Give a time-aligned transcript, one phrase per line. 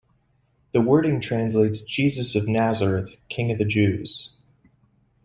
[0.71, 4.31] The wording translates "Jesus of Nazareth King of the Jews".